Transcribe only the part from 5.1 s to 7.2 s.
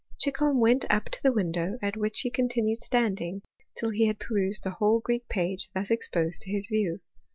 page thus exposed to his view.